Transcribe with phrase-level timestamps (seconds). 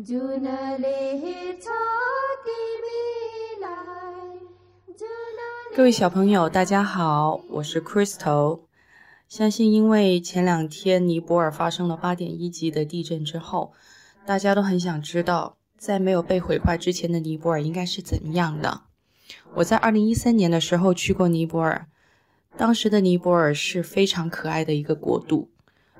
[5.76, 8.60] 各位小朋友，大家好，我是 Crystal。
[9.28, 13.74] 相信因为前两天尼泊尔发生了八点一级的地震之后，
[14.24, 18.84] 大家都很想知道，在没有被毁坏之前的尼泊尔应该是怎样的。
[19.56, 21.86] 我在二零一三年的时候去过尼泊尔，
[22.56, 25.50] 当时的尼泊尔是非常可爱的一个国度，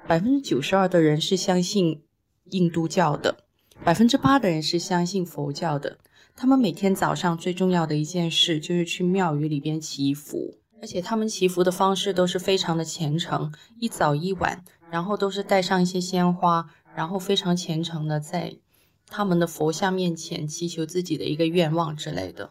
[0.06, 2.02] 百分之九十二的人是相信
[2.44, 3.44] 印度教的，
[3.82, 5.96] 百分之八的人是相信佛教的。
[6.36, 18.58] 他们每天早上最重要的一件事就是去庙宇里边祈福，而且他们祈福的方式都是非常的虔诚，一早一晚，然后都是带上一些鲜花，然后非常虔诚的在
[19.06, 22.50] 他们的佛像面前祈求自己的一个愿望之类的。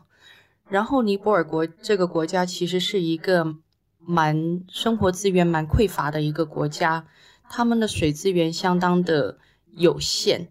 [0.67, 3.55] 然后尼泊尔国这个国家其实是一个
[3.99, 7.07] 蛮生活资源蛮匮乏的一个国家，
[7.49, 9.37] 他们的水资源相当的
[9.71, 10.49] 有限，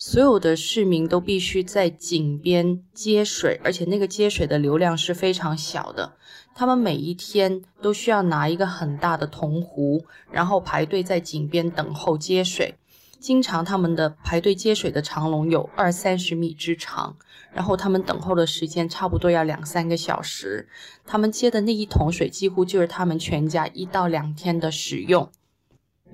[0.00, 6.12] 所有的市民都必须在井边接水，而且那个接水的流量是非常小的。
[6.54, 12.76] 他们每一天都需要拿一个很大的铜壶，然后排队在井边等候接水。
[13.18, 17.16] 经常他们的排队接水的长龙有二三十米之长，
[17.52, 20.68] 然后他们等候的时间差不多要两三个小时。
[21.04, 25.28] 他们接的那一桶水几乎就是他们全家一到两天的使用。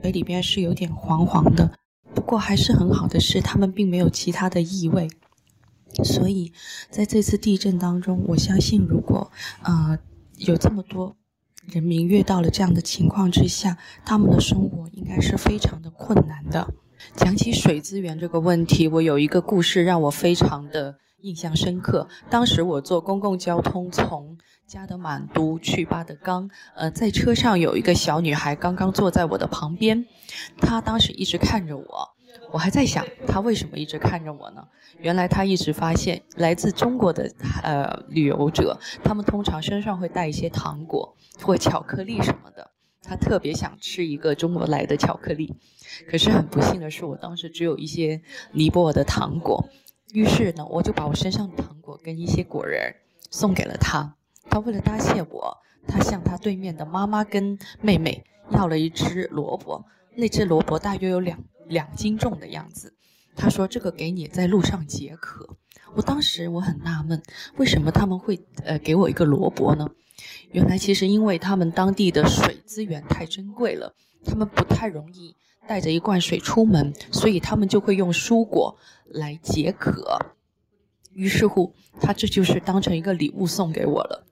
[0.01, 1.73] 水里边是有点黄黄的，
[2.15, 5.09] 不过还是很好的是，他们并没有其他的异味。
[6.03, 6.53] 所以
[6.91, 9.31] 在这次地震当中，我相信如果
[9.63, 9.99] 呃
[10.39, 11.17] 有这么多
[11.67, 16.75] 人民遇到了这样的情况之下，他们的生活应该是非常的困难的。
[17.15, 22.07] 讲起水资源这个问题，我有一个故事让我非常的印象深刻。
[22.29, 24.37] 当时我坐公共交通从
[24.67, 30.07] 加德满都去巴德冈，呃，在车上有一个小女孩刚刚坐在我的旁边，
[30.59, 32.09] 她当时一直看着我。
[32.53, 34.63] 我还在想，她为什么一直看着我呢？
[34.99, 37.33] 原来她一直发现来自中国的
[37.63, 42.71] 呃旅游者，他们通常身上会带一些糖果或巧克力什么的。
[43.03, 45.55] 她特别想吃一个中国来的巧克力，
[46.09, 48.21] 可是很不幸的是，我当时只有一些
[48.53, 49.69] 尼泊尔的糖果。
[50.15, 52.95] 于是呢，我就把我身上的糖果跟一些果仁
[53.33, 54.17] 送给了他。
[54.49, 55.59] 他为了答谢我，
[55.89, 62.95] 他向他对面的妈妈跟妹妹要了一只萝卜，那只萝卜大约有两两斤重的样子。
[63.35, 65.57] 他说：“这个给你在路上解渴。”
[65.97, 67.21] 我当时我很纳闷，
[67.57, 69.89] 为什么他们会呃给我一个萝卜呢？
[70.53, 73.93] 原来其实因为他们当地的水资源太珍贵了，
[74.25, 75.35] 他们不太容易
[75.69, 78.77] 带着一罐水出门，所以他们就会用蔬果
[79.07, 80.19] 来解渴。
[81.13, 84.27] 于是乎，他这就是当成一个礼物送给我了。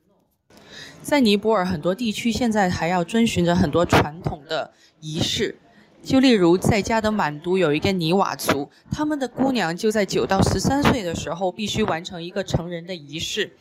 [1.00, 5.58] 在尼泊尔很多地区，现在还要遵循着很多传统的仪式。
[6.02, 13.52] 就例如在加德满都有一个尼瓦族，他们的姑娘就在九到十三岁的时候必须完成一个成人的仪式。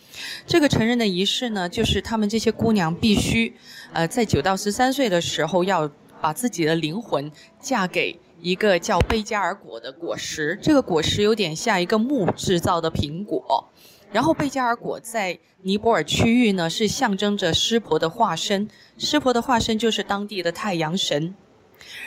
[0.48, 3.54] 这个成人的仪式呢，就是他们这些姑娘必须，
[3.94, 5.88] 呃，在九到十三岁的时候要
[6.22, 10.58] 把自己的灵魂嫁给一个叫贝加尔果的果实。
[10.62, 13.68] 这个果实有点像一个木制造的苹果。
[14.12, 18.68] 然后贝加尔果在尼泊尔区域呢，是象征着湿婆的化身。
[18.98, 21.34] 湿婆的化身就是当地的太阳神。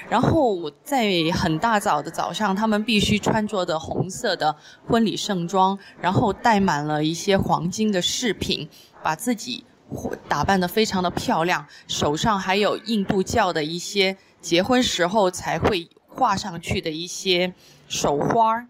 [0.09, 4.55] 然后在很大早的早上，他们必须穿着的红色的
[4.87, 8.69] 婚礼盛装，然后戴满了一些黄金的饰品，
[9.03, 9.65] 把自己
[10.29, 17.53] 打扮得非常的漂亮，手上还有印度教的一些结婚时候才会画上去的一些
[17.89, 18.67] 手花儿，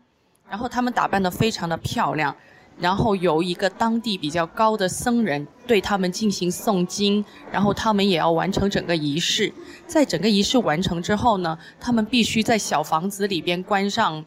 [0.48, 2.34] 然后他们打扮得非常的漂亮。
[2.76, 9.54] 然后由一个当地比较高的僧人对他们进行诵经，然后他们也要完成整个仪式。
[9.86, 14.24] 在整个仪式完成之后呢，他们必须在小房子里边关上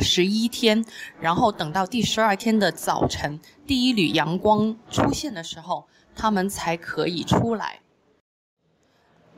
[0.00, 0.84] 十一天，
[1.20, 5.84] 然后等到第十二天的早晨，第一缕阳光出现的时候，
[6.14, 7.80] 他们才可以出来。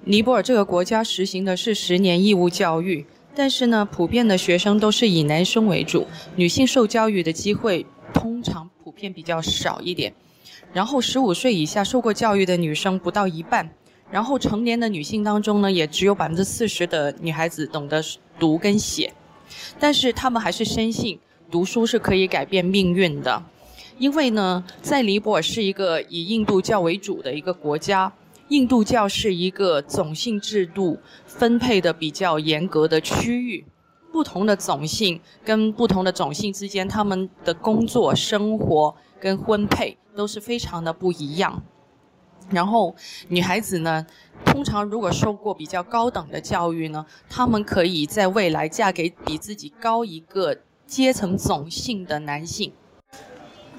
[0.05, 6.07] 尼泊尔这个国家实行的是十年义务教育，但是呢，普遍的学生都是以男生为主，
[6.37, 7.87] 女性受教育的机会。
[8.15, 10.15] 通常普遍比较少一点，
[10.73, 13.69] 然后十五岁以下受过教育的女生不到一半，
[14.11, 18.03] 然后成年的女性当中呢，也只有百分之四十的女孩子懂得
[18.39, 19.13] 读跟写，
[19.79, 21.19] 但是她们还是深信
[21.51, 23.43] 读书是可以改变命运的，
[23.99, 28.13] 因为呢，在尼泊尔是一个以印度教为主的一个国家，
[28.49, 33.65] 印度教是一个种姓制度分配的比较严格的区域，
[34.13, 41.63] 不同的种姓跟不同的种姓之间，他们的工作、生活跟婚配都是非常的不一样。
[42.51, 42.95] 然后，
[43.29, 44.07] 女孩子呢，
[44.45, 52.73] 通常如果受过比较高等的教育呢，她们可以在未来嫁给比自己高一个阶层种姓的男性。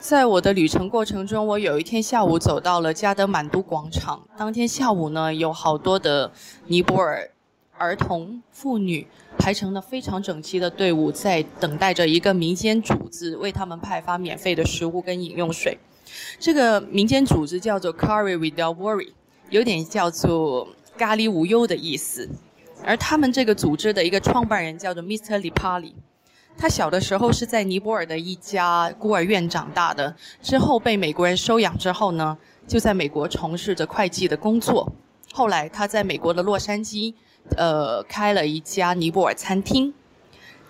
[0.07, 4.25] 在我的旅程过程中，我有一天下午走到了加德满都广场。
[4.37, 6.31] 当天下午呢，有好多的
[6.67, 7.29] 尼泊尔
[7.77, 9.05] 儿童、妇女
[9.37, 15.77] 排成了非常整齐的队伍，在等待着一个民间组织为他们派发免费的食物跟饮用水。
[16.39, 19.11] 这个民间组织叫做 Curry Without Worry，
[19.49, 22.29] 有点叫做咖喱无忧的意思。
[22.85, 25.41] 而他们这个组织的一个创办人叫做 Mr.
[25.41, 25.91] Lipali，
[26.57, 32.35] 他小的时候是在尼泊尔的一家孤儿院长大的，之后被美国人收养之后呢，
[32.67, 34.91] 就在美国从事着会计的工作。
[35.31, 37.13] 后来他在美国的洛杉矶，
[37.55, 39.93] 呃，开了一家尼泊尔餐厅。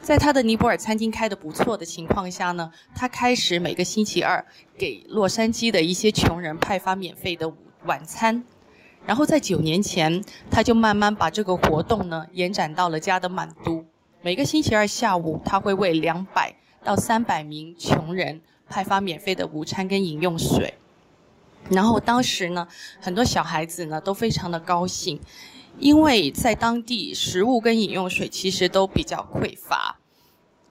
[0.01, 4.45] 在他的尼泊尔餐厅开得不错的情况下呢，他开始每个星期二
[4.77, 7.51] 给洛杉矶的一些穷人派发免费的
[7.85, 8.43] 晚餐。
[9.05, 13.85] 然后在九年前，他就慢慢把这个活动呢延展到了加德满都。
[14.21, 20.73] 每个星期二下午，他会为两百到三百名穷人派发免费的午餐跟饮用水。
[21.69, 22.67] 然后当时呢，
[22.99, 25.19] 很多小孩子呢都非常的高兴。
[25.79, 29.99] 因为在当地食物跟饮用水其实都比较匮乏，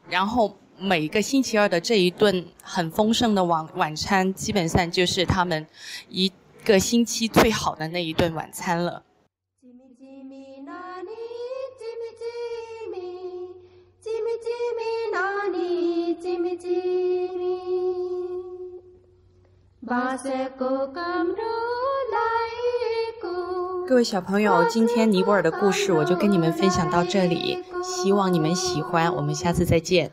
[0.09, 5.65] 然后每个星期二的这一顿很丰盛的晚晚餐，基本上就是他们
[6.09, 6.33] 一
[6.65, 9.05] 个星期最好的那一顿晚餐了。
[23.87, 30.11] 各位小朋友今天尼泊尔的故事我就跟你们分享到这里希望你们喜欢我们下次再见。